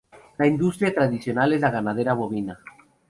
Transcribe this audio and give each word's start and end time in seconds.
La 0.39 0.47
industria 0.47 0.91
tradicional 0.91 1.53
es 1.53 1.61
la 1.61 1.69
ganadería 1.69 2.13
bovina. 2.13 2.57